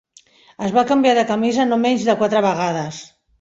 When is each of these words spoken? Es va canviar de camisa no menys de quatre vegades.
Es 0.67 0.71
va 0.77 0.83
canviar 0.91 1.11
de 1.19 1.25
camisa 1.33 1.67
no 1.67 1.79
menys 1.85 2.07
de 2.09 2.17
quatre 2.23 2.43
vegades. 2.47 3.05